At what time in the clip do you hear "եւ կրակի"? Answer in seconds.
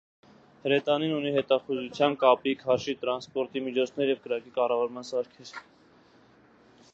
4.13-4.55